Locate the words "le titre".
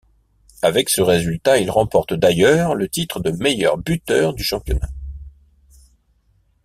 2.73-3.19